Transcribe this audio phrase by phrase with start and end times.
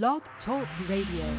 [0.00, 1.36] Blog Talk Radio.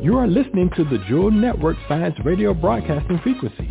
[0.00, 3.68] You are listening to the Jewel Network Science Radio Broadcasting Frequency.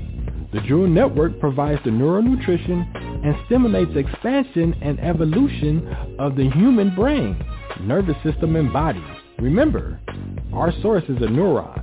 [0.51, 2.91] The Jewel Network provides the neural nutrition
[3.23, 5.87] and stimulates expansion and evolution
[6.19, 7.41] of the human brain,
[7.79, 9.03] nervous system, and body.
[9.37, 10.01] Remember,
[10.51, 11.78] our source is a neuron.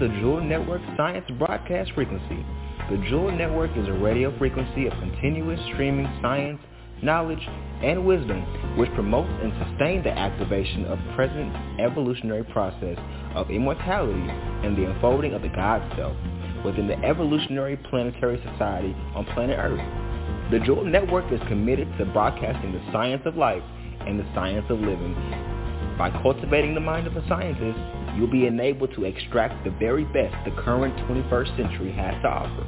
[0.00, 2.42] The Jewel Network Science Broadcast Frequency.
[2.90, 6.58] The Jewel Network is a radio frequency of continuous streaming science,
[7.02, 7.46] knowledge,
[7.82, 8.40] and wisdom
[8.78, 12.96] which promotes and sustains the activation of present evolutionary process
[13.34, 14.26] of immortality
[14.64, 16.16] and the unfolding of the God self
[16.64, 20.50] within the evolutionary planetary society on planet Earth.
[20.50, 23.62] The Jewel Network is committed to broadcasting the science of life
[24.06, 25.59] and the science of living.
[26.00, 27.78] By cultivating the mind of a scientist,
[28.16, 32.66] you'll be enabled to extract the very best the current 21st century has to offer.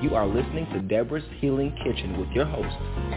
[0.00, 2.74] You are listening to Debra's Healing Kitchen with your host,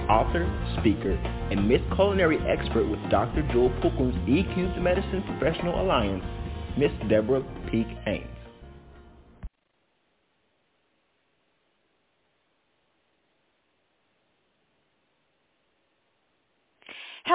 [0.10, 0.44] author,
[0.82, 1.14] speaker,
[1.50, 3.42] and Miss Culinary Expert with Dr.
[3.54, 6.26] Jewel Pookrum EQ Medicine Professional Alliance,
[6.78, 7.42] Miss Debra
[7.72, 8.43] Peek Haynes.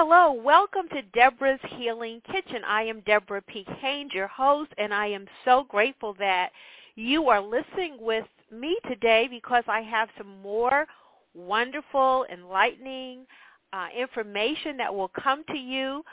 [0.01, 2.61] Hello, welcome to Debra's Healing Kitchen.
[2.65, 3.65] I am Debra P.
[3.81, 6.51] Haynes, your host, and I am so grateful that
[6.95, 10.87] you are listening with me today because I have some more
[11.33, 13.25] wonderful, enlightening
[13.73, 16.05] uh, information that will come to you,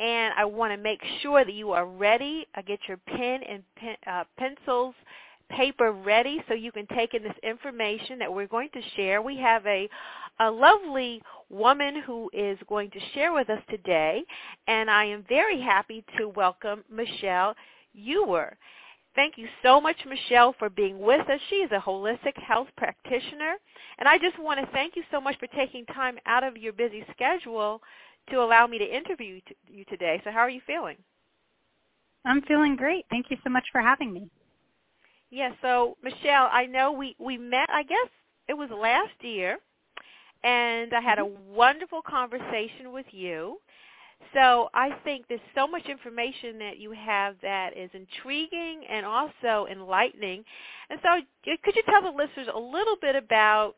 [0.00, 2.46] and I want to make sure that you are ready.
[2.54, 4.94] I get your pen and pen, uh, pencils
[5.50, 9.22] paper ready so you can take in this information that we're going to share.
[9.22, 9.88] We have a,
[10.40, 14.22] a lovely woman who is going to share with us today,
[14.66, 17.54] and I am very happy to welcome Michelle
[17.92, 18.56] Ewer.
[19.14, 21.40] Thank you so much, Michelle, for being with us.
[21.48, 23.54] She is a holistic health practitioner,
[23.98, 26.72] and I just want to thank you so much for taking time out of your
[26.72, 27.80] busy schedule
[28.30, 30.20] to allow me to interview you today.
[30.24, 30.96] So how are you feeling?
[32.24, 33.04] I'm feeling great.
[33.10, 34.28] Thank you so much for having me.
[35.30, 37.68] Yeah, so Michelle, I know we we met.
[37.70, 38.08] I guess
[38.48, 39.58] it was last year,
[40.44, 43.58] and I had a wonderful conversation with you.
[44.32, 49.66] So I think there's so much information that you have that is intriguing and also
[49.70, 50.44] enlightening.
[50.90, 51.20] And so
[51.62, 53.74] could you tell the listeners a little bit about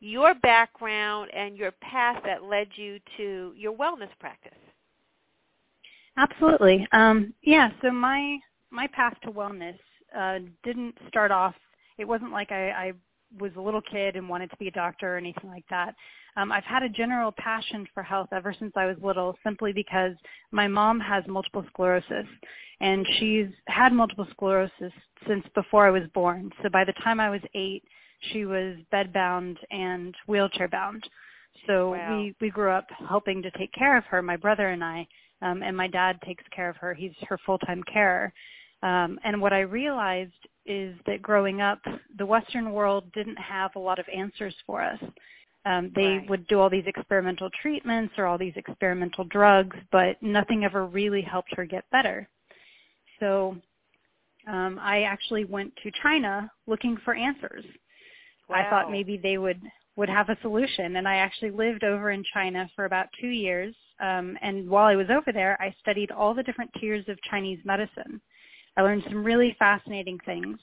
[0.00, 4.52] your background and your path that led you to your wellness practice?
[6.16, 6.86] Absolutely.
[6.92, 8.38] Um, yeah, so my
[8.70, 9.78] my path to wellness
[10.16, 11.54] uh, didn't start off.
[11.98, 12.92] It wasn't like I, I
[13.38, 15.94] was a little kid and wanted to be a doctor or anything like that.
[16.36, 20.12] Um, I've had a general passion for health ever since I was little, simply because
[20.52, 22.26] my mom has multiple sclerosis,
[22.80, 24.92] and she's had multiple sclerosis
[25.26, 26.50] since before I was born.
[26.62, 27.82] So by the time I was eight,
[28.32, 31.08] she was bedbound and wheelchair bound.
[31.66, 32.18] So wow.
[32.18, 35.06] we we grew up helping to take care of her, my brother and I,
[35.42, 36.92] um, and my dad takes care of her.
[36.92, 38.32] He's her full time carer.
[38.82, 40.32] Um, and what I realized
[40.66, 41.80] is that growing up,
[42.18, 45.00] the Western world didn't have a lot of answers for us.
[45.64, 46.30] Um, they right.
[46.30, 51.22] would do all these experimental treatments or all these experimental drugs, but nothing ever really
[51.22, 52.28] helped her get better.
[53.18, 53.56] So
[54.46, 57.64] um, I actually went to China looking for answers.
[58.48, 58.56] Wow.
[58.56, 59.60] I thought maybe they would
[59.96, 63.74] would have a solution, and I actually lived over in China for about two years.
[63.98, 67.58] Um, and while I was over there, I studied all the different tiers of Chinese
[67.64, 68.20] medicine.
[68.76, 70.58] I learned some really fascinating things.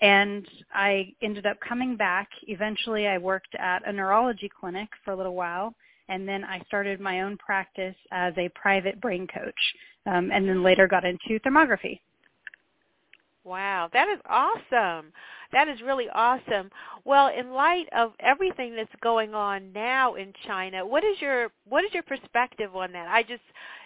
[0.00, 2.28] And I ended up coming back.
[2.48, 5.74] Eventually I worked at a neurology clinic for a little while.
[6.08, 9.54] And then I started my own practice as a private brain coach.
[10.06, 12.00] Um, and then later got into thermography.
[13.44, 15.12] Wow, that is awesome.
[15.52, 16.70] That is really awesome.
[17.04, 21.84] Well, in light of everything that's going on now in China, what is your what
[21.84, 23.08] is your perspective on that?
[23.08, 23.42] I just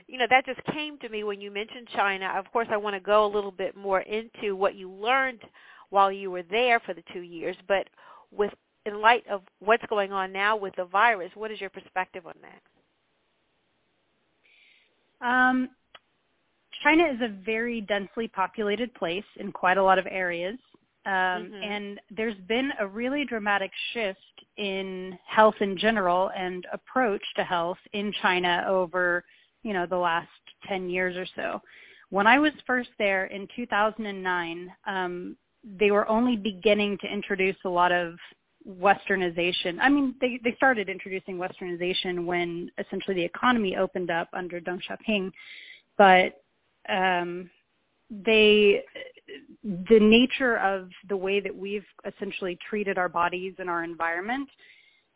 [0.06, 2.32] you know, that just came to me when you mentioned China.
[2.37, 5.43] Of course, I want to go a little bit more into what you learned
[5.91, 7.88] while you were there for the 2 years, but
[8.31, 8.53] with
[8.87, 12.35] in light of what's going on now with the virus, what is your perspective on
[12.43, 12.62] that?
[15.27, 15.71] Um,
[16.83, 20.59] China is a very densely populated place in quite a lot of areas.
[21.07, 21.65] Um, Mhm.
[21.65, 27.79] And there's been a really dramatic shift in health in general and approach to health
[27.93, 29.25] in China over,
[29.63, 30.29] you know, the last
[30.65, 31.63] 10 years or so.
[32.11, 37.69] When I was first there in 2009, um, they were only beginning to introduce a
[37.69, 38.19] lot of
[38.67, 39.79] westernization.
[39.81, 44.81] I mean, they they started introducing westernization when essentially the economy opened up under Deng
[44.83, 45.33] Xiaoping,
[45.97, 46.43] but
[46.88, 47.50] um,
[48.11, 48.82] they
[49.62, 54.49] the nature of the way that we've essentially treated our bodies and our environment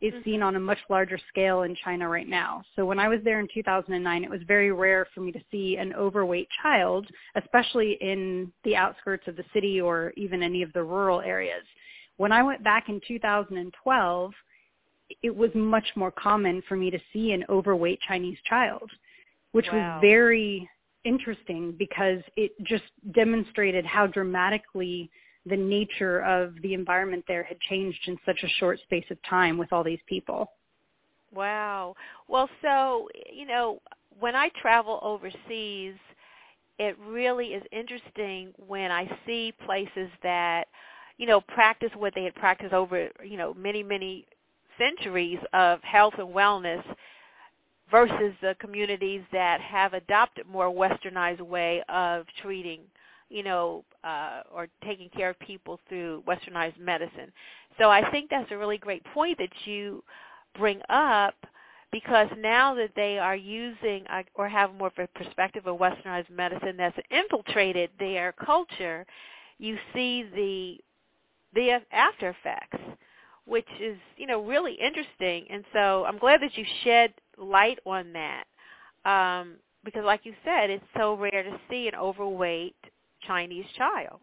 [0.01, 2.61] is seen on a much larger scale in China right now.
[2.75, 5.77] So when I was there in 2009, it was very rare for me to see
[5.77, 10.83] an overweight child, especially in the outskirts of the city or even any of the
[10.83, 11.63] rural areas.
[12.17, 14.31] When I went back in 2012,
[15.21, 18.89] it was much more common for me to see an overweight Chinese child,
[19.53, 19.95] which Wow.
[19.95, 20.69] was very
[21.05, 22.83] interesting because it just
[23.13, 25.09] demonstrated how dramatically
[25.45, 29.57] the nature of the environment there had changed in such a short space of time
[29.57, 30.51] with all these people.
[31.33, 31.95] Wow.
[32.27, 33.81] Well, so, you know,
[34.19, 35.95] when I travel overseas,
[36.79, 40.65] it really is interesting when I see places that,
[41.17, 44.25] you know, practice what they had practiced over, you know, many, many
[44.77, 46.83] centuries of health and wellness
[47.93, 52.79] versus the communities that have adopted more westernized way of treating,
[53.29, 57.31] you know, uh, or taking care of people through westernized medicine.
[57.77, 60.03] So I think that's a really great point that you
[60.57, 61.35] bring up
[61.91, 66.31] because now that they are using uh, or have more of a perspective of westernized
[66.31, 69.05] medicine that's infiltrated their culture,
[69.59, 70.77] you see the
[71.53, 72.79] the after effects,
[73.45, 75.45] which is you know really interesting.
[75.51, 78.45] And so I'm glad that you shed light on that
[79.05, 82.75] um, because, like you said, it's so rare to see an overweight
[83.27, 84.19] Chinese child.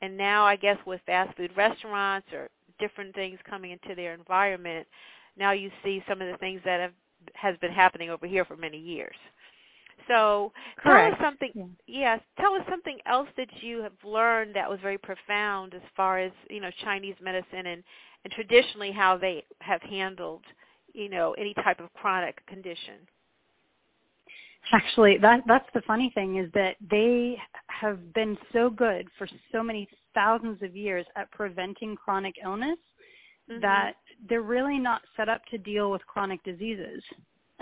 [0.00, 4.86] And now I guess with fast food restaurants or different things coming into their environment,
[5.36, 6.92] now you see some of the things that have
[7.34, 9.14] has been happening over here for many years.
[10.08, 10.52] So
[10.82, 11.50] tell us something.
[11.54, 11.64] Yeah.
[11.86, 16.18] Yes, tell us something else that you have learned that was very profound as far
[16.18, 17.84] as you know Chinese medicine and
[18.24, 20.42] and traditionally how they have handled
[20.94, 23.06] you know any type of chronic condition.
[24.72, 27.36] Actually, that that's the funny thing is that they
[27.68, 32.78] have been so good for so many thousands of years at preventing chronic illness
[33.50, 33.60] Mhm.
[33.60, 33.96] that
[34.28, 37.04] they're really not set up to deal with chronic diseases.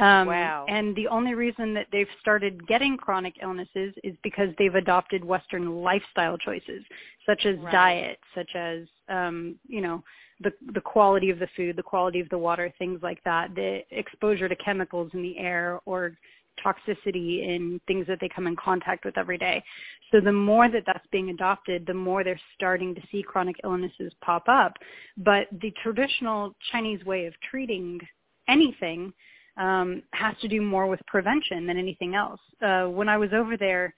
[0.01, 0.65] Um, Wow.
[0.69, 5.83] And the only reason that they've started getting chronic illnesses is because they've adopted Western
[5.83, 6.83] lifestyle choices,
[7.27, 7.73] such as Right.
[7.73, 10.03] diet, such as um, you know
[10.41, 13.85] the the quality of the food, the quality of the water, things like that, the
[13.91, 16.17] exposure to chemicals in the air or
[16.65, 19.63] toxicity in things that they come in contact with every day.
[20.11, 24.13] So the more that that's being adopted, the more they're starting to see chronic illnesses
[24.21, 24.77] pop up.
[25.17, 28.01] But the traditional Chinese way of treating
[28.49, 29.13] anything
[29.57, 32.41] um, has to do more with prevention than anything else.
[32.63, 33.95] Uh, when I was over there,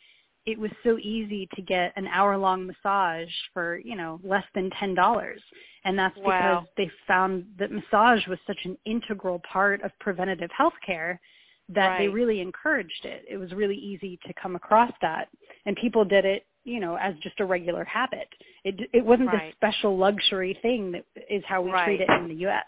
[0.46, 4.94] it was so easy to get an hour-long massage for you know less than ten
[4.94, 5.40] dollars,
[5.84, 6.64] and that's Wow.
[6.66, 11.20] because they found that massage was such an integral part of preventative health care
[11.68, 13.24] that they really encouraged it.
[13.30, 15.28] It was really easy to come across that,
[15.64, 18.28] and people did it, you know, as just a regular habit.
[18.64, 19.46] It it wasn't Right.
[19.46, 22.66] this special luxury thing that is how we treat it in the U.S.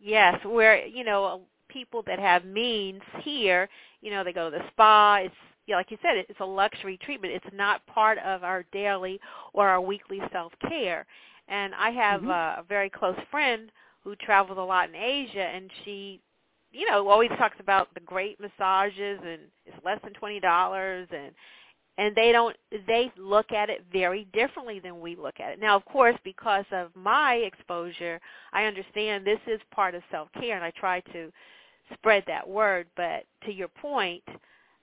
[0.00, 1.42] Yes, where you know
[1.72, 3.68] people that have means here,
[4.02, 5.16] you know, they go to the spa.
[5.24, 5.34] It's
[5.66, 7.34] yeah, like you said, it's a luxury treatment.
[7.34, 9.20] It's not part of our daily
[9.54, 11.06] or our weekly self care.
[11.48, 12.30] And I have Mhm.
[12.30, 13.70] uh, a very close friend
[14.04, 16.20] who travels a lot in Asia, and she,
[16.72, 21.32] you know, always talks about the great massages and it's less than twenty dollars and
[21.98, 22.56] and they don't
[22.86, 26.64] they look at it very differently than we look at it now of course because
[26.72, 28.20] of my exposure
[28.52, 31.30] i understand this is part of self care and i try to
[31.94, 34.22] spread that word but to your point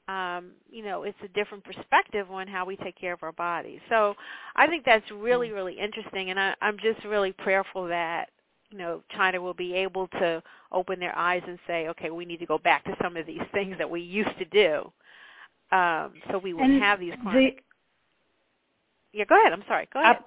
[0.08, 3.80] um you know it's a different perspective on how we take care of our bodies
[3.89, 4.16] so
[4.56, 8.30] i think that's really really interesting and i i'm just really prayerful that
[8.72, 12.39] you know china will be able to open their eyes and say okay we need
[12.39, 14.92] to go back to some of these things that we used to do
[15.72, 17.51] um, so we would And have these the-
[19.12, 19.54] yeah, go ahead.
[19.54, 19.88] I'm sorry.
[19.94, 20.18] Go ahead.
[20.18, 20.24] Ab-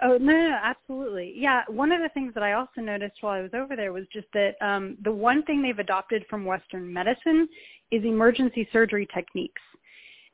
[0.00, 1.34] Oh no, no, absolutely.
[1.36, 4.04] Yeah, one of the things that I also noticed while I was over there was
[4.12, 7.48] just that um, the one thing they've adopted from Western medicine
[7.90, 9.60] is emergency surgery techniques,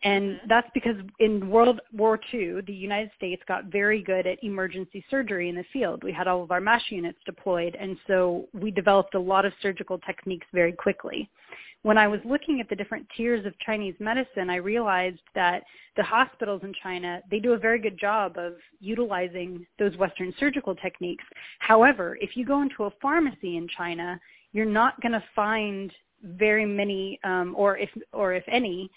[0.05, 5.05] and that's because in World War II, the United States got very good at emergency
[5.11, 6.05] surgery in the field.
[6.05, 9.53] We had all of our MASH units deployed, and so we developed a lot of
[9.61, 11.29] surgical techniques very quickly
[11.82, 15.62] when I was looking at the different tiers of Chinese medicine, I realized that
[15.97, 20.75] the hospitals in China, they do a very good job of utilizing those Western surgical
[20.75, 21.25] techniques.
[21.61, 24.20] However, if you go into a pharmacy in China,
[24.52, 25.92] you're not going to find
[26.23, 28.90] very many, um, or if or if any,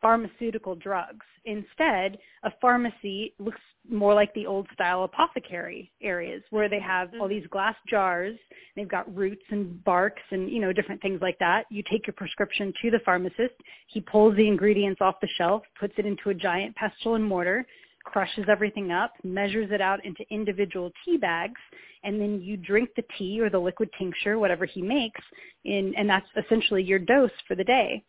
[0.00, 1.24] pharmaceutical drugs.
[1.44, 7.20] Instead, a pharmacy looks more like the old style apothecary areas where they have all
[7.20, 7.38] mm-hmm.
[7.38, 8.36] these glass jars.
[8.76, 11.64] They've got roots and barks and, you know, different things like that.
[11.70, 13.54] You take your prescription to the pharmacist.
[13.86, 17.66] He pulls the ingredients off the shelf, puts it into a giant pestle and mortar,
[18.04, 21.60] crushes everything up, measures it out into individual tea bags,
[22.04, 25.20] and then you drink the tea or the liquid tincture, whatever he makes,
[25.64, 28.02] in, and that's essentially your dose for the day.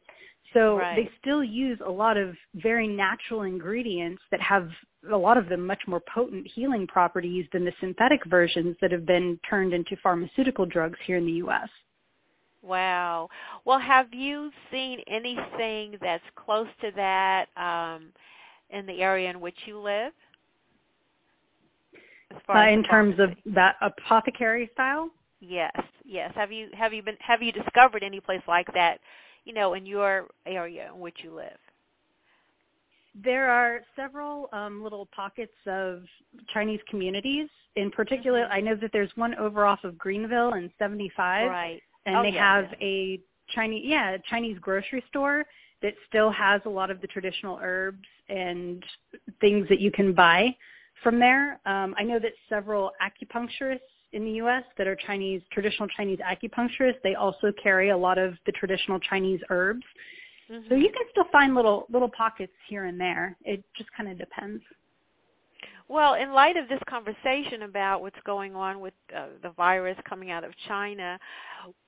[0.54, 0.96] So Right.
[0.96, 4.72] they still use a lot of very natural ingredients that have
[5.12, 9.06] a lot of them much more potent healing properties than the synthetic versions that have
[9.06, 11.70] been turned into pharmaceutical drugs here in the U.S.
[12.62, 13.30] Wow.
[13.64, 18.12] Well, have you seen anything that's close to that um,
[18.70, 20.14] in the area in which you live?
[22.36, 25.10] As far Uh, in terms of that apothecary style,
[25.42, 25.72] Yes,
[26.04, 26.34] yes.
[26.36, 29.00] Have you have you been have you discovered any place like that,
[29.50, 31.58] you know, in your area in which you live?
[33.16, 36.04] There are several um, little pockets of
[36.54, 37.50] Chinese communities.
[37.76, 38.52] In particular, Mhm.
[38.52, 41.82] I know that there's one over off of Greenville and 75, Right.
[42.06, 42.88] and Oh, they yeah, have yeah.
[42.88, 45.48] a Chinese, yeah, a Chinese grocery store
[45.82, 48.86] that still has a lot of the traditional herbs and
[49.42, 50.56] things that you can buy
[51.02, 51.60] from there.
[51.66, 53.80] Um, I know that several acupuncturists
[54.12, 54.64] in the U.S.
[54.78, 59.40] that are Chinese, traditional Chinese acupuncturists, they also carry a lot of the traditional Chinese
[59.50, 59.84] herbs.
[60.48, 60.82] So Mhm.
[60.82, 63.38] you can still find little little pockets here and there.
[63.44, 64.64] It just kind of depends.
[65.88, 70.30] Well, in light of this conversation about what's going on with uh, the virus coming
[70.30, 71.20] out of China,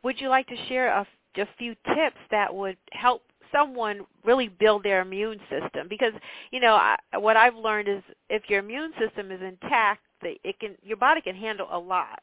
[0.04, 4.84] would you like to share a, a few tips that would help someone really build
[4.84, 5.88] their immune system?
[5.88, 6.13] Because
[6.51, 10.75] you know I, what I've learned is if your immune system is intact, it can
[10.84, 12.22] your body can handle a lot.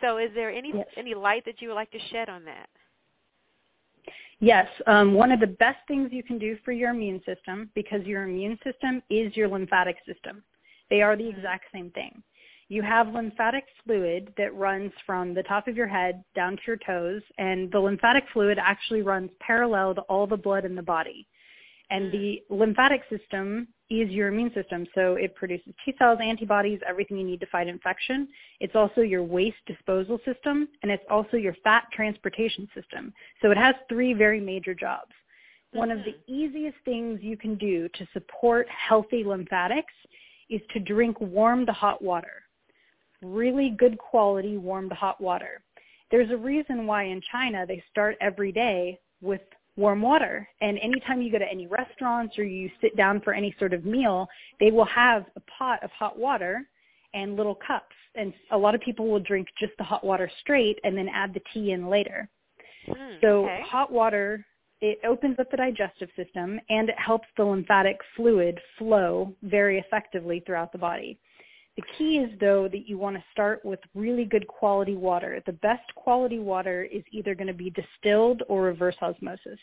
[0.00, 0.86] So, is there any Yes.
[0.96, 2.68] any light that you would like to shed on that?
[4.40, 8.04] Yes, um, one of the best things you can do for your immune system, because
[8.04, 10.42] your immune system is your lymphatic system.
[10.90, 12.22] They are the exact same thing.
[12.68, 16.78] You have lymphatic fluid that runs from the top of your head down to your
[16.78, 21.26] toes, and the lymphatic fluid actually runs parallel to all the blood in the body.
[21.90, 23.68] And the lymphatic system
[24.00, 27.66] is your immune system, so it produces T cells, antibodies, everything you need to fight
[27.68, 28.28] infection.
[28.60, 33.12] It's also your waste disposal system, and it's also your fat transportation system.
[33.42, 35.12] So it has three very major jobs.
[35.72, 36.34] One of the mm-hmm.
[36.34, 39.94] easiest things you can do to support healthy lymphatics
[40.50, 42.42] is to drink warm to hot water.
[43.22, 45.62] Really good quality warm to hot water.
[46.10, 49.40] There's a reason why in China they start every day with
[49.76, 50.48] warm water.
[50.60, 53.84] And anytime you go to any restaurants or you sit down for any sort of
[53.84, 54.28] meal,
[54.60, 56.62] they will have a pot of hot water
[57.14, 57.94] and little cups.
[58.14, 61.32] And a lot of people will drink just the hot water straight and then add
[61.32, 62.28] the tea in later.
[62.86, 63.62] Hmm, So okay.
[63.66, 64.44] hot water,
[64.80, 70.42] it opens up the digestive system and it helps the lymphatic fluid flow very effectively
[70.44, 71.18] throughout the body.
[71.76, 75.42] The key is though that you want to start with really good quality water.
[75.46, 79.58] The best quality water is either going to be distilled or reverse osmosis.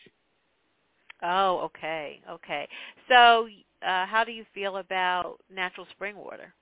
[1.22, 2.68] Oh, okay, okay.
[3.10, 3.48] So,
[3.86, 6.54] uh, how do you feel about natural spring water?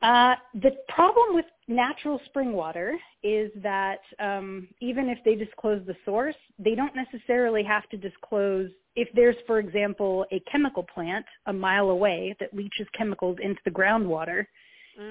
[0.00, 5.96] Uh, the problem with natural spring water is that um, even if they disclose the
[6.04, 11.52] source, they don't necessarily have to disclose if there's, for example, a chemical plant a
[11.52, 14.46] mile away that leaches chemicals into the groundwater,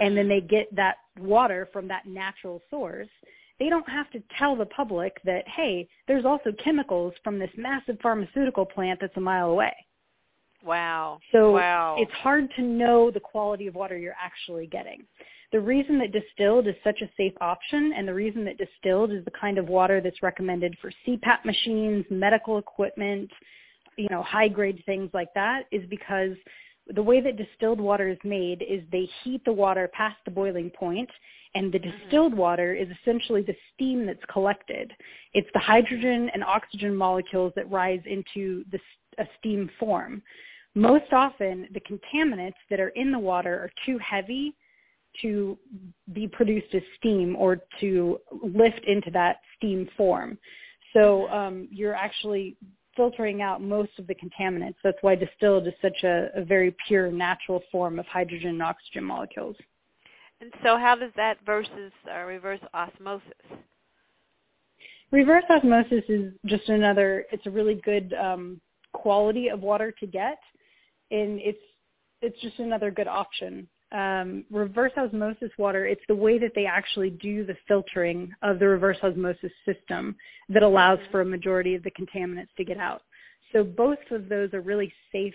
[0.02, 3.08] and then they get that water from that natural source.
[3.60, 7.98] They don't have to tell the public that, hey, there's also chemicals from this massive
[8.02, 9.74] pharmaceutical plant that's a mile away.
[10.64, 11.20] Wow.
[11.32, 11.96] So wow.
[12.00, 15.06] it's hard to know the quality of water you're actually getting.
[15.52, 19.24] The reason that distilled is such a safe option and the reason that distilled is
[19.24, 23.30] the kind of water that's recommended for CPAP machines, medical equipment,
[23.98, 26.36] you know, high grade things like that is because
[26.94, 30.70] the way that distilled water is made is they heat the water past the boiling
[30.70, 31.10] point
[31.56, 31.98] and the mm-hmm.
[32.04, 34.92] distilled water is essentially the steam that's collected.
[35.34, 38.80] It's the hydrogen and oxygen molecules that rise into the,
[39.18, 40.22] a steam form.
[40.76, 44.56] Most often, the contaminants that are in the water are too heavy
[45.22, 45.58] to
[46.14, 50.38] be produced as steam or to lift into that steam form.
[50.94, 52.58] So um, you're actually
[52.96, 54.76] filtering out most of the contaminants.
[54.84, 59.04] That's why distilled is such a, a very pure natural form of hydrogen and oxygen
[59.04, 59.56] molecules.
[60.42, 63.32] and so, how does that versus uh, reverse osmosis?
[65.12, 68.60] Reverse osmosis is just another, it's a really good um,
[69.02, 70.40] quality of water to get,
[71.12, 71.66] and it's,
[72.22, 73.68] it's just another good option.
[73.92, 78.68] Um, reverse osmosis water, it's the way that they actually do the filtering of the
[78.68, 80.16] reverse osmosis system
[80.50, 83.02] that allows for a majority of the contaminants to get out.
[83.54, 85.34] So both of those are really safe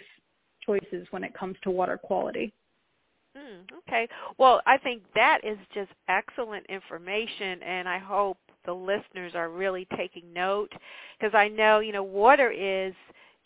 [0.67, 2.53] choices when it comes to water quality.
[3.37, 4.07] Mm, okay.
[4.39, 9.87] Well, I think that is just excellent information, and I hope the listeners are really
[9.97, 10.71] taking note
[11.19, 12.93] because I know, you know, water is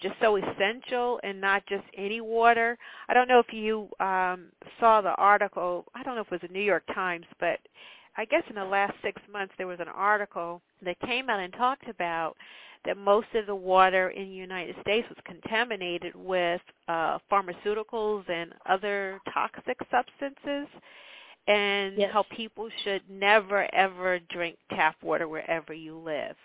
[0.01, 2.79] just so essential and not just any water.
[3.09, 4.47] I don't know if you um,
[4.81, 5.85] saw the article.
[5.95, 7.59] I don't know if it was the New York Times, but
[8.17, 11.53] I guess in the last six months there was an article that came out and
[11.53, 12.37] talked about
[12.85, 18.53] that most of the water in the United States was contaminated with uh, pharmaceuticals and
[18.69, 20.69] other toxic substances
[21.49, 22.11] and yes.
[22.13, 26.37] how people should never ever drink tap water wherever you live.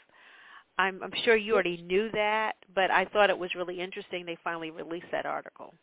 [0.78, 4.38] I'm, I'm sure you already knew that, but I thought it was really interesting they
[4.44, 5.74] finally released that article.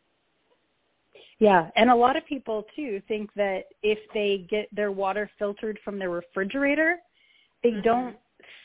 [1.39, 5.79] Yeah, and a lot of people too think that if they get their water filtered
[5.85, 6.97] from their refrigerator,
[7.63, 7.81] they mm-hmm.
[7.81, 8.15] don't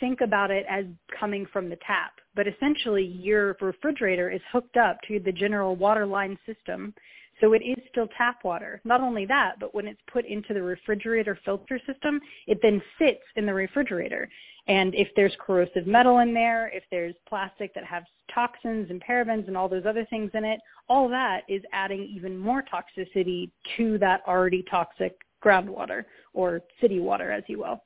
[0.00, 0.84] think about it as
[1.18, 2.12] coming from the tap.
[2.34, 6.94] But essentially, your refrigerator is hooked up to the general water line system,
[7.40, 8.80] so it is still tap water.
[8.84, 13.22] Not only that, but when it's put into the refrigerator filter system, it then sits
[13.36, 14.28] in the refrigerator.
[14.66, 18.02] And if there's corrosive metal in there, if there's plastic that has
[18.34, 22.36] toxins and parabens and all those other things in it, all that is adding even
[22.38, 27.82] more toxicity to that already toxic groundwater or city water, as you will.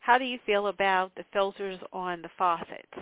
[0.00, 2.92] How do you feel about the filters on the faucets?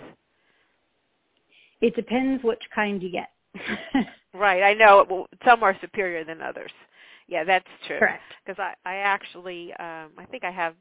[1.80, 3.28] It depends which kind you get.
[4.34, 6.70] right, I know some are superior than others.
[7.26, 7.98] Yeah, that's true.
[7.98, 8.22] Correct.
[8.44, 10.74] Because I, I actually, um, I think I have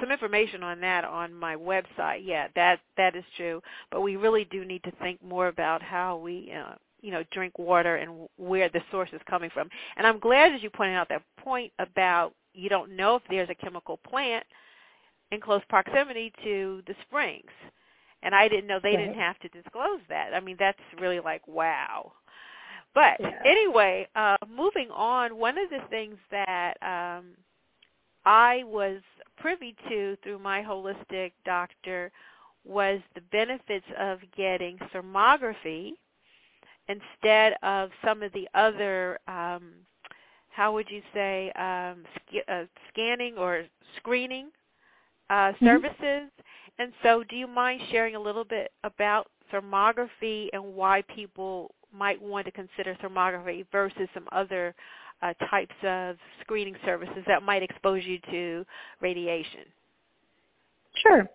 [0.00, 2.20] some information on that on my website.
[2.24, 3.60] Yeah, that that is true.
[3.90, 7.58] But we really do need to think more about how we, uh, you know, drink
[7.58, 9.68] water and where the source is coming from.
[9.96, 13.50] And I'm glad that you pointed out that point about you don't know if there's
[13.50, 14.44] a chemical plant
[15.30, 17.50] in close proximity to the springs.
[18.22, 19.06] And I didn't know they right.
[19.06, 20.34] didn't have to disclose that.
[20.34, 22.12] I mean, that's really like wow.
[22.94, 23.30] But yeah.
[23.44, 27.34] anyway, uh, moving on, one of the things that um,
[28.24, 29.00] I was
[29.36, 32.10] privy to through my holistic doctor
[32.64, 35.92] was the benefits of getting thermography
[36.88, 39.72] instead of some of the other um,
[40.50, 43.64] how would you say um, sc- uh, scanning or
[43.96, 44.48] screening
[45.30, 45.66] uh, mm-hmm.
[45.66, 46.30] services
[46.78, 52.20] and so do you mind sharing a little bit about thermography and why people might
[52.20, 54.74] want to consider thermography versus some other
[55.22, 58.64] uh, types of screening services that might expose you to
[59.00, 59.64] radiation?
[61.02, 61.28] Sure.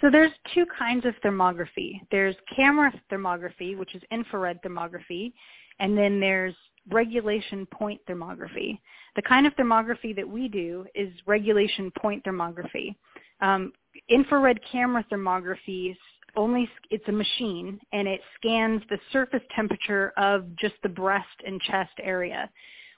[0.00, 2.00] So there's two kinds of thermography.
[2.10, 5.32] There's camera thermography, which is infrared thermography,
[5.78, 6.54] and then there's
[6.90, 8.78] regulation point thermography.
[9.16, 12.94] The kind of thermography that we do is regulation point thermography.
[13.40, 13.72] Um,
[14.08, 15.96] infrared camera thermography
[16.36, 21.60] only it's a machine and it scans the surface temperature of just the breast and
[21.62, 22.48] chest area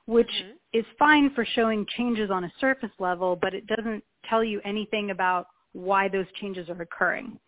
[0.07, 0.79] which mm-hmm.
[0.79, 5.11] is fine for showing changes on a surface level, but it doesn't tell you anything
[5.11, 7.39] about why those changes are occurring.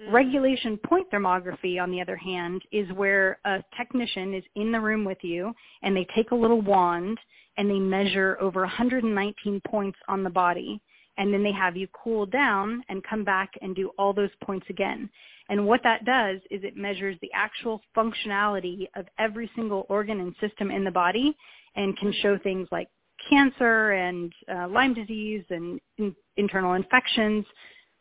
[0.00, 0.14] Mm-hmm.
[0.14, 5.04] Regulation point thermography, on the other hand, is where a technician is in the room
[5.04, 7.18] with you and they take a little wand
[7.58, 10.80] and they measure over 119 points on the body
[11.18, 14.66] and then they have you cool down and come back and do all those points
[14.70, 15.10] again.
[15.50, 20.34] And what that does is it measures the actual functionality of every single organ and
[20.40, 21.36] system in the body
[21.76, 22.88] and can show things like
[23.28, 27.44] cancer and uh, Lyme disease and in, internal infections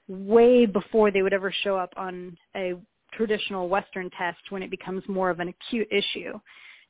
[0.08, 2.74] way before they would ever show up on a
[3.14, 6.34] traditional Western test when it becomes more of an acute issue.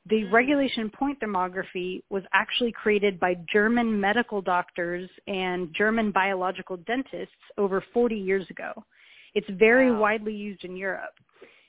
[0.08, 0.32] The mm.
[0.32, 7.84] regulation point thermography was actually created by German medical doctors and German biological dentists over
[7.92, 8.72] 40 years ago.
[9.34, 10.00] It's very wow.
[10.00, 11.14] widely used in Europe.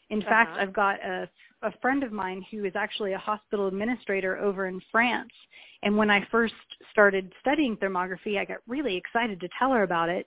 [0.10, 0.30] In uh-huh.
[0.30, 1.30] fact, I've got a
[1.62, 5.32] a friend of mine who is actually a hospital administrator over in France.
[5.84, 6.54] And when I first
[6.92, 10.26] started studying thermography, I got really excited to tell her about it.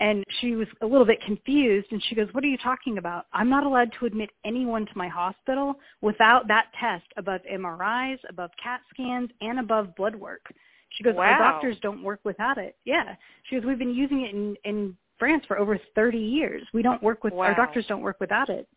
[0.00, 3.26] And she was a little bit confused and she goes, what are you talking about?
[3.32, 8.50] I'm not allowed to admit anyone to my hospital without that test above MRIs, above
[8.62, 10.42] CAT scans, and above blood work.
[10.90, 11.22] She goes, wow.
[11.22, 12.76] our doctors don't work without it.
[12.84, 13.14] Yeah.
[13.44, 16.62] She goes, we've been using it in, in France for over 30 years.
[16.72, 17.46] We don't work with, wow.
[17.46, 18.68] our doctors don't work without it.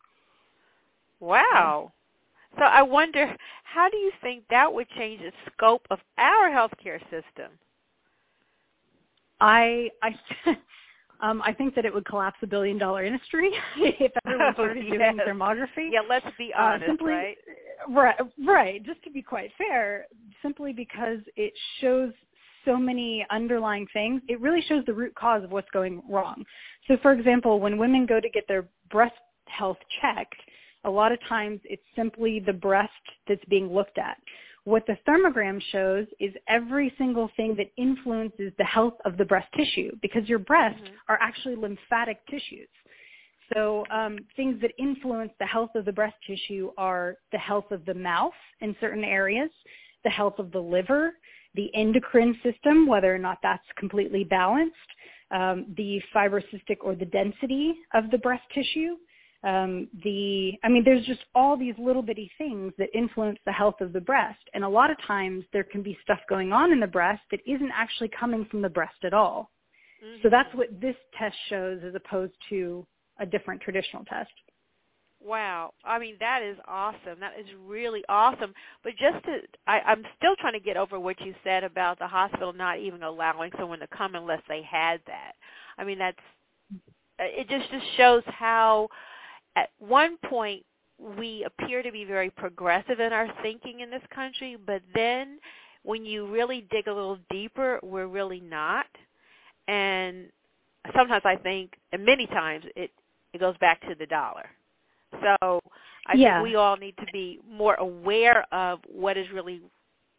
[1.20, 1.92] Wow.
[2.58, 7.00] So I wonder, how do you think that would change the scope of our healthcare
[7.04, 7.52] system?
[9.40, 10.16] I I
[11.22, 14.98] um, I think that it would collapse a billion dollar industry if everyone started yes.
[14.98, 15.92] doing thermography.
[15.92, 17.38] Yeah, let's be honest, uh, simply, right?
[17.90, 18.86] Right, right.
[18.86, 20.06] Just to be quite fair,
[20.42, 22.12] simply because it shows
[22.66, 26.44] so many underlying things, it really shows the root cause of what's going wrong.
[26.88, 29.14] So, for example, when women go to get their breast
[29.46, 30.36] health checked,
[30.88, 32.92] A lot of times it's simply the breast
[33.28, 34.18] that's being looked at.
[34.64, 39.48] What the thermogram shows is every single thing that influences the health of the breast
[39.56, 40.94] tissue because your breasts Mhm.
[41.10, 42.70] are actually lymphatic tissues.
[43.54, 47.86] So um, things that influence the health of the breast tissue are the health of
[47.86, 49.52] the mouth in certain areas,
[50.04, 51.18] the health of the liver,
[51.54, 54.76] the endocrine system, whether or not that's completely balanced,
[55.32, 58.98] um, the fibrocystic or the density of the breast tissue,
[59.44, 63.82] um, the I mean, there's just all these little bitty things that influence the health
[63.82, 66.80] of the breast, and a lot of times there can be stuff going on in
[66.80, 69.52] the breast that isn't actually coming from the breast at all.
[70.22, 72.86] So that's what this test shows, as opposed to
[73.20, 74.32] a different traditional test.
[75.20, 75.74] Wow.
[75.84, 77.20] I mean, that is awesome.
[77.20, 78.54] That is really awesome.
[78.84, 82.08] But just to, I, I'm still trying to get over what you said about the
[82.08, 85.34] hospital not even allowing someone to come unless they had that.
[85.78, 86.18] I mean, that's,
[87.20, 88.90] it just, just shows how
[89.58, 90.64] at one point
[91.00, 95.40] we appear to be very progressive in our thinking in this country, but then
[95.84, 98.86] when you really dig a little deeper, we're really not.
[99.68, 100.28] And
[100.96, 102.92] sometimes I think, and many times, it,
[103.34, 104.48] it goes back to the dollar.
[105.22, 105.60] So
[106.08, 106.40] I Yeah.
[106.40, 109.62] think we all need to be more aware of what is really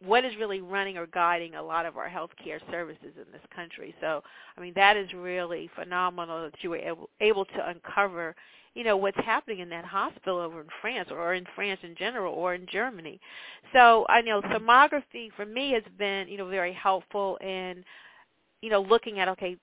[0.05, 3.93] what is really running or guiding a lot of our healthcare services in this country.
[3.99, 4.23] So
[4.57, 8.33] I mean that is really phenomenal that you were able, able to uncover,
[8.79, 12.33] you know, what's happening in that hospital over in France or in France in general
[12.33, 13.19] or in Germany.
[13.73, 17.83] So I know thermography for me has been, you know, very helpful in
[18.61, 19.57] you know, looking at okay,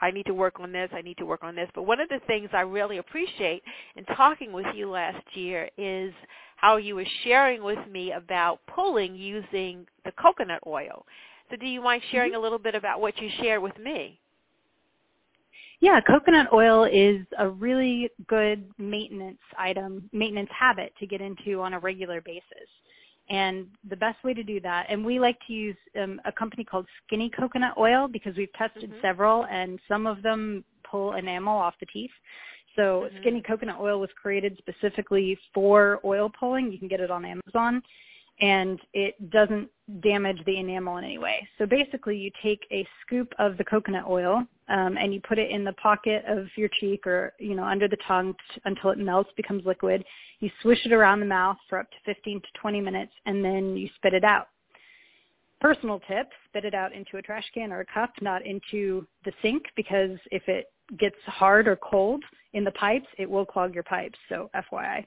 [0.00, 1.68] I need to work on this, I need to work on this.
[1.74, 3.62] But one of the things I really appreciate
[3.96, 6.14] in talking with you last year is
[6.56, 11.04] how you were sharing with me about pulling using the coconut oil.
[11.50, 12.38] So do you mind sharing mm-hmm.
[12.38, 14.18] a little bit about what you shared with me?
[15.82, 21.74] Yeah, coconut oil is a really good maintenance item, maintenance habit to get into on
[21.74, 22.68] a regular basis.
[23.28, 26.62] And the best way to do that, and we like to use um, a company
[26.62, 29.00] called Skinny Coconut Oil because we've tested Mhm.
[29.00, 32.12] several, and some of them pull enamel off the teeth.
[32.76, 33.20] So Mhm.
[33.20, 36.70] Skinny Coconut Oil was created specifically for oil pulling.
[36.70, 37.82] You can get it on Amazon,
[38.40, 39.68] and it doesn't
[40.00, 41.48] damage the enamel in any way.
[41.58, 45.50] So basically, you take a scoop of the coconut oil um, and you put it
[45.50, 48.98] in the pocket of your cheek or you know under the tongue t- until it
[48.98, 50.02] melts, becomes liquid.
[50.40, 53.76] You swish it around the mouth for up to 15 to 20 minutes, and then
[53.76, 54.48] you spit it out.
[55.60, 59.32] Personal tip: spit it out into a trash can or a cup, not into the
[59.42, 63.84] sink, because if it gets hard or cold in the pipes, it will clog your
[63.84, 64.18] pipes.
[64.28, 65.04] So FYI.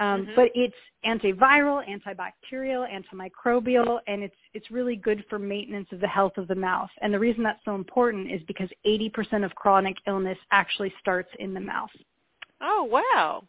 [0.00, 0.36] Um, Mhm.
[0.36, 6.38] But it's antiviral, antibacterial, antimicrobial, and it's it's really good for maintenance of the health
[6.38, 6.90] of the mouth.
[7.00, 11.52] And the reason that's so important is because 80% of chronic illness actually starts in
[11.52, 11.90] the mouth.
[12.60, 13.44] Oh, wow.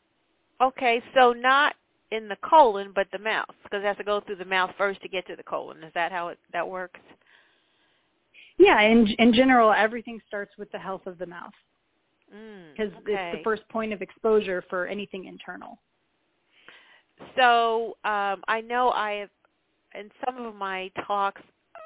[0.61, 1.75] Okay, so not
[2.11, 4.99] in the colon but the mouth because it has to go through the mouth first
[5.01, 5.83] to get to the colon.
[5.83, 6.99] Is that how it that works?
[8.57, 11.53] Yeah, in in general, everything starts with the health of the mouth
[12.33, 13.13] Mm, because okay.
[13.13, 15.79] it's the first point of exposure for anything internal.
[17.37, 19.29] So um, I know I have,
[19.95, 21.41] in some of my talks,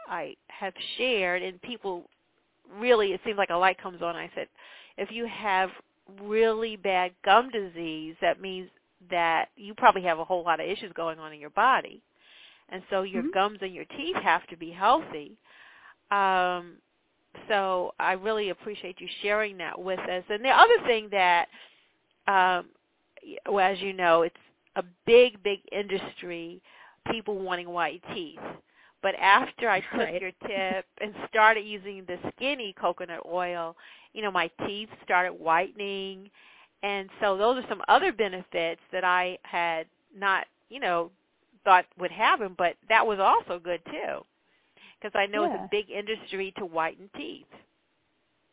[0.07, 2.09] I have shared, and people
[2.79, 4.15] really, it seems like a light comes on.
[4.15, 4.47] I said,
[4.97, 5.69] if you have
[6.21, 8.69] really bad gum disease, that means
[9.09, 12.01] that you probably have a whole lot of issues going on in your body,
[12.69, 13.33] and so your Mhm.
[13.33, 15.37] gums and your teeth have to be healthy.
[16.11, 16.77] Um,
[17.49, 20.23] so I really appreciate you sharing that with us.
[20.29, 21.47] And the other thing that,
[22.27, 22.67] um,
[23.49, 24.35] well, as you know, it's
[24.75, 26.61] a big, big industry,
[27.11, 28.39] people wanting white teeth.
[29.01, 30.21] But after I took Right.
[30.21, 33.75] your tip and started using the skinny coconut oil,
[34.13, 36.29] you know, my teeth started whitening.
[36.83, 41.11] And so those are some other benefits that I had not, you know,
[41.63, 44.25] thought would happen, but that was also good too.
[44.99, 47.45] Because I know it's a big industry to whiten teeth.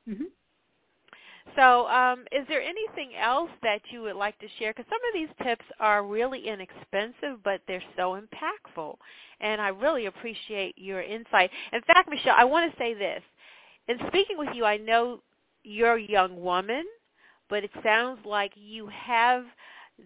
[0.07, 0.31] hmm
[1.57, 4.73] So, um, is there anything else that you would like to share?
[4.73, 8.97] Because some of these tips are really inexpensive, but they're so impactful.
[9.41, 11.51] And I really appreciate your insight.
[11.73, 13.23] In fact, Michelle, I want to say this.
[13.89, 15.23] In speaking with you, I know
[15.63, 16.85] you're a young woman,
[17.49, 19.45] but it sounds like you have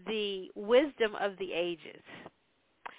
[0.06, 2.02] the wisdom of the ages.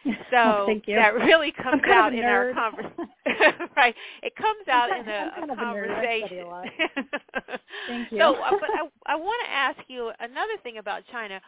[0.31, 0.95] So thank you.
[0.95, 3.09] that really comes out in our conversation.
[3.75, 3.95] right.
[4.21, 5.91] It comes out I'm in a kind of a nerd.
[5.91, 6.47] I conversation.
[6.47, 7.59] a.
[7.87, 8.19] Thank you.
[8.19, 11.41] So, uh, but I, I want to ask you another thing about China.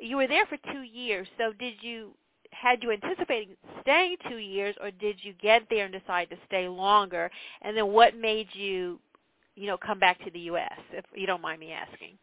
[0.00, 1.28] You were there for two years.
[1.38, 2.10] So, did you
[2.50, 6.68] had you anticipated staying two years, or did you get there and decide to stay
[6.68, 7.30] longer?
[7.62, 8.98] And then, what made you,
[9.54, 10.78] you know, come back to the U.S.
[10.92, 12.18] If you don't mind me asking.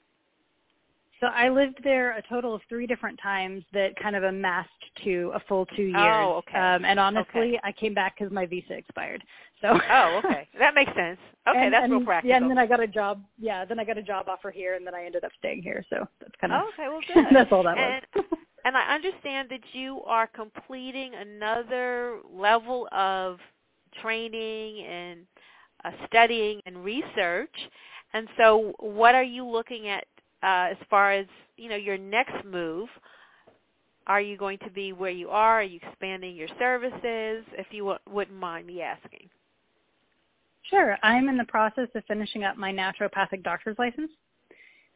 [1.22, 4.70] So I lived there a total of three different times that kind of amassed
[5.04, 5.96] to a full two years.
[5.96, 6.58] Oh, okay.
[6.58, 7.60] Um, and honestly, Okay.
[7.64, 9.24] I came back because my visa expired.
[9.62, 9.80] So.
[9.92, 10.48] Oh, okay.
[10.58, 11.20] That makes sense.
[11.48, 12.30] Okay, and, that's and, real practical.
[12.30, 13.24] Yeah, and then I got a job.
[13.40, 15.86] Yeah, then I got a job offer here, and then I ended up staying here.
[15.90, 16.64] So that's kind of.
[16.64, 17.26] Oh, okay, well, good.
[17.36, 18.26] that's all that and, was.
[18.66, 23.38] and I understand that you are completing another level of
[24.02, 25.22] training and
[25.84, 27.56] uh, studying and research.
[28.14, 30.06] And so, what are you looking at
[30.44, 31.26] uh, as far as
[31.58, 32.90] you know your next move?
[34.08, 35.60] Are you going to be where you are?
[35.60, 37.46] Are you expanding your services?
[37.54, 39.30] If you w- wouldn't mind me asking.
[40.64, 40.98] Sure.
[41.04, 44.12] I'm in the process of finishing up my naturopathic doctor's license.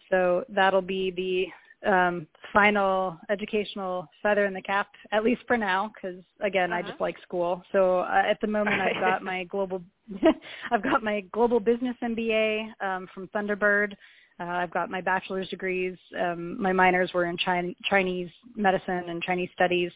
[0.10, 5.92] So that'll be the um, final educational feather in the cap, at least for now,
[5.94, 6.90] because again, I Uh-huh.
[6.90, 7.64] just like school.
[7.72, 9.84] So uh, at the moment, I've got my global,
[10.72, 13.94] I've got my global business MBA um, from Thunderbird.
[14.40, 15.98] Uh, I've got my bachelor's degrees.
[16.20, 19.92] Um, my minors were in Chin- Chinese medicine and Chinese studies.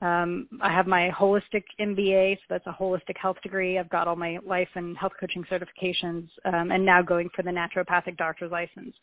[0.00, 3.78] Um, I have my holistic MBA, so that's a holistic health degree.
[3.78, 7.50] I've got all my life and health coaching certifications, um, and now going for the
[7.50, 8.94] naturopathic doctor's license.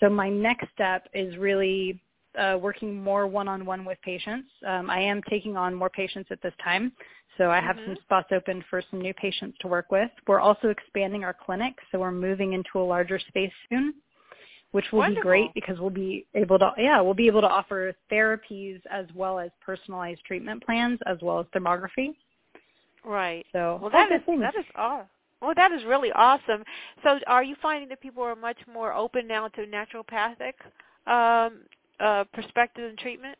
[0.00, 2.00] So my next step is really
[2.36, 4.48] uh, working more one-on-one with patients.
[4.66, 6.92] Um, I am taking on more patients at this time,
[7.38, 8.02] so I have some Mhm.
[8.02, 10.10] spots open for some new patients to work with.
[10.26, 13.94] We're also expanding our clinic, so we're moving into a larger space soon
[14.72, 15.22] which will Wonderful.
[15.22, 19.06] be great because we'll be able to yeah we'll be able to offer therapies as
[19.14, 22.14] well as personalized treatment plans as well as thermography
[23.04, 23.46] Right.
[23.52, 25.06] so Well, that is that is aw-
[25.40, 26.64] Well, that is really awesome.
[27.02, 30.52] So, are you finding that people are much more open now to naturopathic
[31.06, 31.60] um,
[31.98, 33.38] uh, perspective and treatment?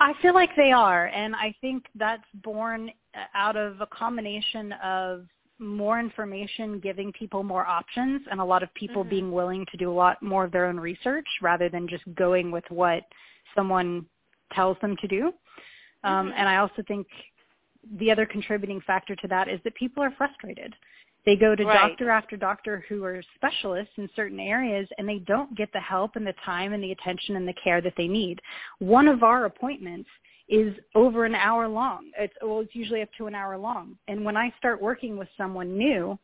[0.00, 2.90] I feel like they are, and I think that's born
[3.34, 5.26] out of a combination of
[5.60, 9.10] more information giving people more options and a lot of people Mhm.
[9.10, 12.50] being willing to do a lot more of their own research rather than just going
[12.50, 13.04] with what
[13.54, 14.06] someone
[14.52, 15.34] tells them to do.
[16.02, 16.34] Um, Mhm.
[16.36, 17.06] and I also think
[17.92, 20.74] the other contributing factor to that is that people are frustrated.
[21.24, 21.74] They go to Right.
[21.74, 26.16] doctor after doctor who are specialists in certain areas and they don't get the help
[26.16, 28.40] and the time and the attention and the care that they need.
[28.78, 30.08] One of our appointments
[30.50, 32.10] is over an hour long.
[32.18, 33.96] It's well, it's usually up to an hour long.
[34.08, 36.18] And when I start working with someone new,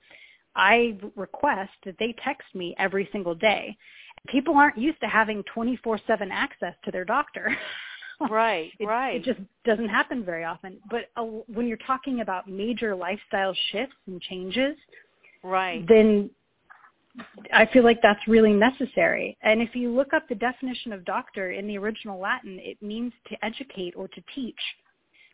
[0.55, 3.77] I request that they text me every single day.
[4.29, 6.01] People aren't used to having 24/7
[6.33, 7.57] access to their doctor.
[8.31, 8.73] Right.
[8.79, 9.17] It, right.
[9.17, 10.79] It just doesn't happen very often.
[10.91, 14.75] But uh, when you're talking about major lifestyle shifts and changes,
[15.43, 15.87] right.
[15.87, 16.31] then
[17.53, 19.37] I feel like that's really necessary.
[19.43, 23.13] And if you look up the definition of doctor in the original Latin, it means
[23.29, 24.59] to educate or to teach.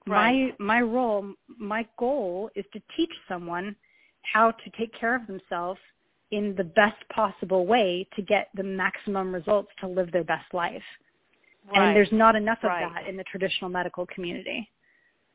[0.07, 0.55] Right.
[0.59, 3.77] My my role, my goal is to teach someone
[4.23, 5.81] how to take care of themselves
[6.31, 10.83] in the best possible way to get the maximum results to live their best life.
[11.69, 11.89] right.
[11.89, 12.93] And there's not enough of Right.
[12.93, 14.69] that in the traditional medical community.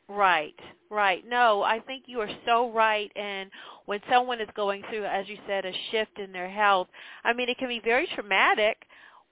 [0.10, 0.56] Right,
[0.90, 1.24] right.
[1.28, 3.12] No, I think you are so right.
[3.16, 3.50] And
[3.86, 6.88] when someone is going through, as you said, a shift in their health,
[7.26, 8.84] I mean, it can be very traumatic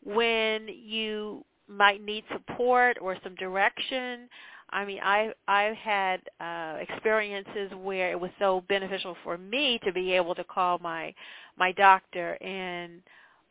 [0.03, 4.27] when you might need support or some direction.
[4.71, 9.93] I mean, I I've had uh, experiences where it was so beneficial for me to
[9.93, 11.13] be able to call my
[11.57, 13.01] my doctor and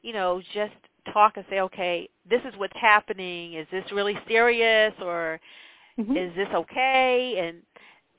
[0.03, 0.75] you know just
[1.13, 3.55] talk and say, okay, this is what's happening.
[3.55, 5.41] Is this really serious or
[5.99, 7.37] is this okay?
[7.39, 7.63] And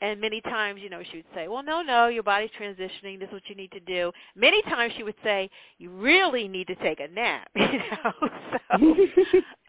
[0.01, 3.19] and many times you know she would say well no no your body's transitioning.
[3.19, 4.11] This is what you need to do.
[4.35, 8.29] Many times she would say you really need to take a nap you know
[8.69, 8.95] so.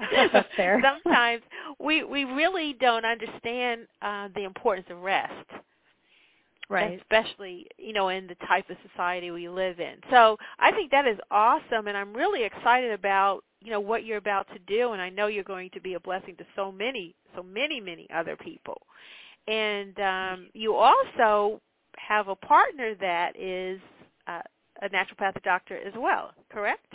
[0.83, 1.43] Sometimes
[1.79, 5.33] we we really don't understand uh the importance of rest.
[6.69, 7.01] Right.
[7.01, 9.95] especially you know in the type of society we live in.
[10.11, 14.19] So I think that is awesome, and I'm really excited about you know what you're
[14.19, 17.15] about to do, and I know you're going to be a blessing to so many,
[17.35, 18.81] so many, many other people.
[19.49, 21.61] And um, you also
[21.97, 23.81] have a partner that is
[24.27, 24.43] uh,
[24.83, 26.95] a naturopathic doctor as well, correct?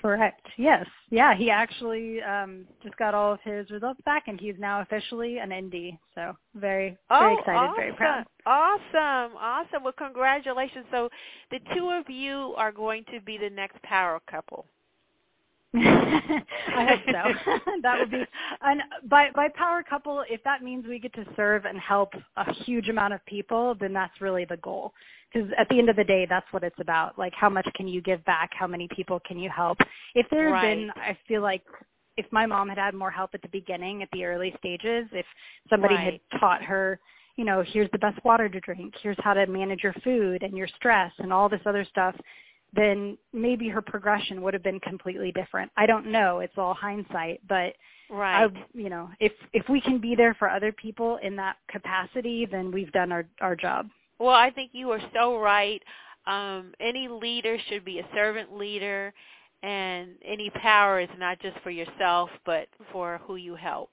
[0.00, 0.46] Correct.
[0.56, 0.86] Yes.
[1.10, 5.38] Yeah, he actually um just got all of his results back and he's now officially
[5.38, 5.98] an ND.
[6.14, 7.76] So very very oh, excited, awesome.
[7.76, 8.24] very proud.
[8.46, 9.82] Awesome, awesome.
[9.82, 10.86] Well, congratulations.
[10.90, 11.08] So
[11.50, 14.66] the two of you are going to be the next power couple.
[15.74, 17.60] I hope so.
[17.82, 18.24] that would be
[18.62, 22.52] and by by power couple if that means we get to serve and help a
[22.64, 24.92] huge amount of people, then that's really the goal.
[25.32, 27.18] Because at the end of the day, that's what it's about.
[27.18, 28.50] Like how much can you give back?
[28.58, 29.78] How many people can you help?
[30.14, 31.62] If there had been, I feel like
[32.18, 35.24] if my mom had had more help at the beginning, at the early stages, if
[35.70, 36.20] somebody Right.
[36.30, 36.98] had taught her,
[37.36, 40.56] you know, here's the best water to drink, here's how to manage your food and
[40.56, 42.16] your stress and all this other stuff,
[42.74, 45.70] then maybe her progression would have been completely different.
[45.76, 46.40] I don't know.
[46.40, 47.74] It's all hindsight, but
[48.10, 48.50] right.
[48.54, 52.46] I, you know, if if we can be there for other people in that capacity,
[52.50, 53.88] then we've done our our job.
[54.18, 55.82] Well, I think you are so right.
[56.26, 59.14] Um, any leader should be a servant leader,
[59.62, 63.90] and any power is not just for yourself, but for who you help.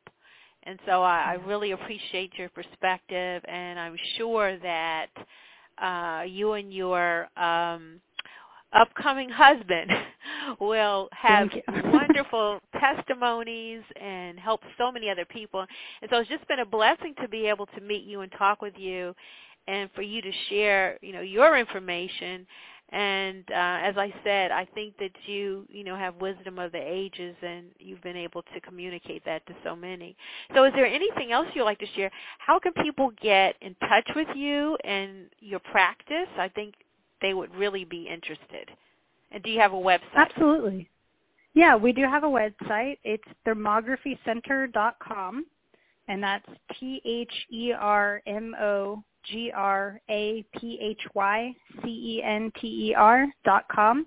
[0.63, 5.07] And so I, I really appreciate your perspective, and I'm sure that
[5.77, 8.01] uh, you and your um,
[8.75, 9.91] upcoming husband
[10.59, 11.49] will have
[11.85, 15.65] wonderful testimonies and help so many other people.
[16.01, 18.61] And so it's just been a blessing to be able to meet you and talk
[18.61, 19.15] with you
[19.67, 22.45] and for you to share, you know, your information
[22.89, 26.81] and uh, as I said, I think that you, you know, have wisdom of the
[26.81, 30.15] ages, and you've been able to communicate that to so many.
[30.53, 32.11] So, is there anything else you'd like to share?
[32.37, 36.27] How can people get in touch with you and your practice?
[36.37, 36.75] I think
[37.25, 38.69] they would really be interested.
[39.31, 40.15] And do you have a website?
[40.15, 40.87] Absolutely.
[41.55, 42.99] Yeah, we do have a website.
[43.03, 45.45] It's thermographycenter.com,
[46.07, 46.45] and that's
[46.79, 52.51] T H E R M O G R A P H Y C E N
[52.61, 54.05] T E R dot com.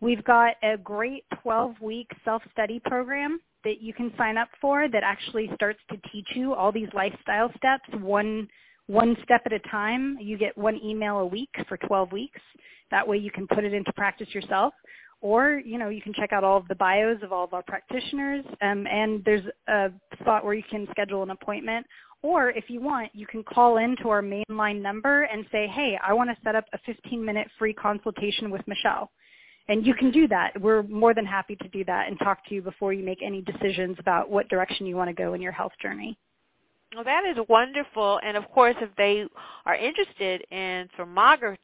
[0.00, 5.50] We've got a great 12-week self-study program that you can sign up for that actually
[5.54, 8.48] starts to teach you all these lifestyle steps one
[8.86, 10.18] one step at a time.
[10.20, 12.40] You get one email a week for 12 weeks.
[12.90, 14.74] That way you can put it into practice yourself.
[15.20, 17.62] Or, you know, you can check out all of the bios of all of our
[17.62, 18.44] practitioners.
[18.60, 19.88] Um, and there's a
[20.20, 21.86] spot where you can schedule an appointment.
[22.22, 25.98] Or if you want, you can call in to our mainline number and say, hey,
[26.04, 29.10] I want to set up a 15-minute free consultation with Michelle.
[29.68, 30.60] And you can do that.
[30.60, 33.42] We're more than happy to do that and talk to you before you make any
[33.42, 36.16] decisions about what direction you want to go in your health journey.
[36.96, 38.20] Well, that is wonderful.
[38.24, 39.26] And of course, if they
[39.66, 41.58] are interested in thermography,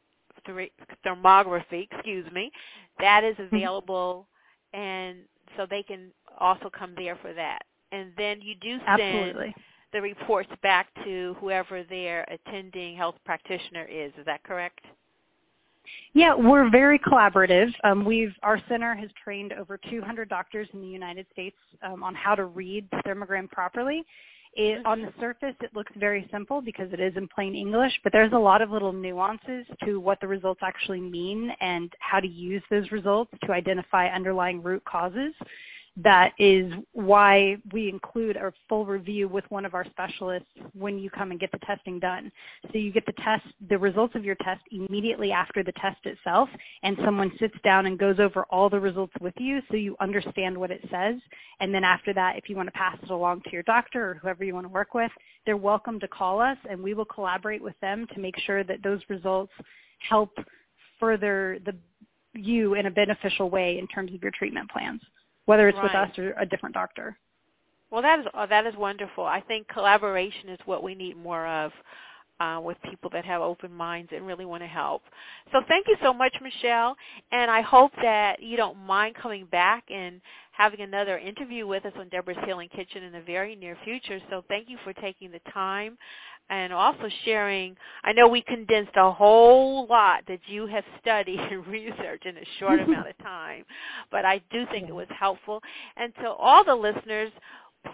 [1.05, 2.51] thermography, excuse me,
[2.99, 3.55] that is Mm-hmm.
[3.55, 4.27] available,
[4.73, 5.17] and
[5.57, 7.63] so they can also come there for that.
[7.91, 9.55] And then you do send Absolutely.
[9.91, 14.11] the reports back to whoever their attending health practitioner is.
[14.19, 14.81] Is that correct?
[16.13, 17.73] Yeah, we're very collaborative.
[17.83, 22.13] Um, we've our center has trained over 200 doctors in the United States um, on
[22.13, 24.03] how to read the thermogram properly.
[24.55, 28.13] It, on the surface, it looks very simple because it is in plain English, but
[28.13, 32.27] there's a lot of little nuances to what the results actually mean and how to
[32.27, 35.33] use those results to identify underlying root causes.
[35.95, 41.11] That is why we include a full review with one of our specialists when you
[41.11, 42.31] come and get the testing done.
[42.71, 46.49] So you get the test, the results of your test immediately after the test itself,
[46.81, 50.57] and someone sits down and goes over all the results with you so you understand
[50.57, 51.15] what it says.
[51.59, 54.13] And then after that, if you want to pass it along to your doctor or
[54.15, 55.11] whoever you want to work with,
[55.45, 58.81] they're welcome to call us and we will collaborate with them to make sure that
[58.81, 59.53] those results
[60.09, 60.31] help
[60.99, 61.75] further the
[62.35, 64.99] you in a beneficial way in terms of your treatment plans
[65.45, 67.17] whether it's with us or a different doctor.
[67.91, 69.23] Well, that is uh, that is wonderful.
[69.23, 71.71] I think collaboration is what we need more of
[72.39, 75.03] uh, with people that have open minds and really want to help.
[75.51, 76.95] So thank you so much, Michelle,
[77.31, 80.19] and I hope that you don't mind coming back and
[80.51, 84.19] having another interview with us on Debra's Healing Kitchen in the very near future.
[84.29, 85.97] So thank you for taking the time
[86.53, 87.75] and also sharing.
[88.03, 92.45] I know we condensed a whole lot that you have studied and researched in a
[92.59, 93.65] short amount of time,
[94.11, 95.61] but I do think it was helpful.
[95.97, 97.31] And to all the listeners,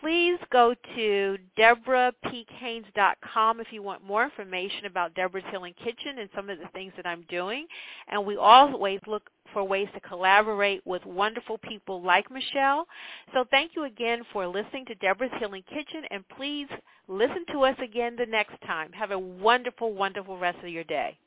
[0.01, 6.49] please go to debrapeekhaynes.com if you want more information about Debra's Healing Kitchen and some
[6.49, 7.67] of the things that I'm doing.
[8.07, 12.87] And we always look for ways to collaborate with wonderful people like Michelle.
[13.33, 16.67] So thank you again for listening to Debra's Healing Kitchen, and please
[17.07, 18.91] listen to us again the next time.
[18.91, 21.17] Have a wonderful, wonderful rest of your day.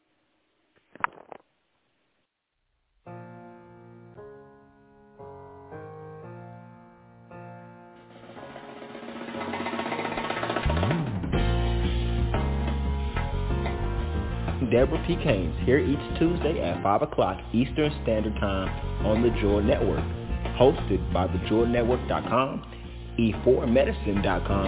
[14.72, 15.14] Debra P.
[15.16, 18.70] Haynes here each Tuesday at 5 o'clock Eastern Standard Time
[19.06, 20.02] on the Joy Network.
[20.56, 22.64] Hosted by thejoynetwork.com,
[23.18, 24.66] e4medicine.com,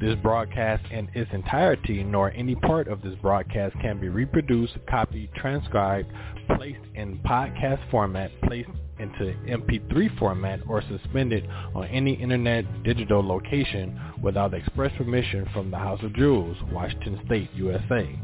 [0.00, 5.32] This broadcast in its entirety nor any part of this broadcast can be reproduced, copied,
[5.34, 6.08] transcribed,
[6.56, 14.00] placed in podcast format, placed into MP3 format, or suspended on any internet digital location
[14.22, 18.18] without express permission from the House of Jewels, Washington State, USA.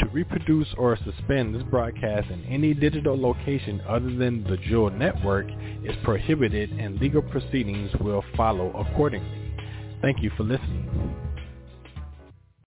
[0.00, 5.46] To reproduce or suspend this broadcast in any digital location other than the Jewel Network
[5.84, 9.54] is prohibited and legal proceedings will follow accordingly.
[10.00, 11.27] Thank you for listening.